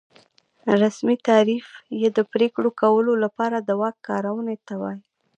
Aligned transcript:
رسمي 0.81 1.15
تعریف 1.27 1.67
یې 2.01 2.09
د 2.17 2.19
پرېکړو 2.33 2.69
کولو 2.81 3.13
لپاره 3.23 3.57
د 3.59 3.69
واک 3.79 3.95
کارونې 4.07 4.55
ته 4.67 4.73
وایي. 4.81 5.01